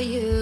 [0.00, 0.37] you.